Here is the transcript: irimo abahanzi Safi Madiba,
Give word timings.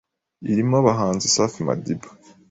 irimo 0.51 0.75
abahanzi 0.81 1.25
Safi 1.35 1.59
Madiba, 1.67 2.09